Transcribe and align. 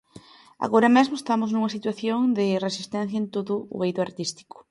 Agora 0.65 0.89
mesmo 0.97 1.15
estamos 1.17 1.49
nunha 1.51 1.73
situación 1.75 2.19
de 2.37 2.47
resistencia 2.67 3.17
en 3.21 3.27
todo 3.35 3.55
o 3.75 3.77
eido 3.87 4.01
artístico. 4.07 4.55